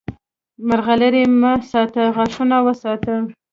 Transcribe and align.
مرغلرې 0.67 1.23
مه 1.41 1.53
ساته، 1.71 2.03
غاښونه 2.15 2.57
وساته! 2.65 3.15